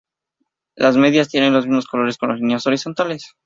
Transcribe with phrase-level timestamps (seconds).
[0.75, 3.35] Las medias tienen los mismos colores con las líneas horizontales.